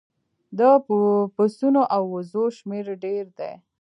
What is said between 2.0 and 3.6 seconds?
وزو شمیر ډیر دی